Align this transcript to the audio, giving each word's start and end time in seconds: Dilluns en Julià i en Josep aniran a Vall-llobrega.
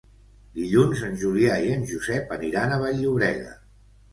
Dilluns 0.59 1.03
en 1.09 1.13
Julià 1.25 1.59
i 1.65 1.69
en 1.75 1.85
Josep 1.91 2.35
aniran 2.39 2.73
a 2.73 2.81
Vall-llobrega. 2.85 3.57